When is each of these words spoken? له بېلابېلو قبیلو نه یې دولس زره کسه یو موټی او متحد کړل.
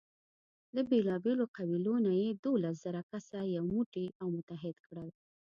له 0.75 0.81
بېلابېلو 0.89 1.45
قبیلو 1.57 1.95
نه 2.05 2.13
یې 2.21 2.29
دولس 2.45 2.75
زره 2.85 3.01
کسه 3.11 3.39
یو 3.55 3.63
موټی 3.73 4.05
او 4.21 4.27
متحد 4.37 4.75
کړل. 4.87 5.09